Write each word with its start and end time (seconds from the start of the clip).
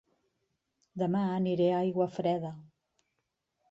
Dema 1.03 1.23
aniré 1.35 1.69
a 1.77 1.85
Aiguafreda 1.85 2.55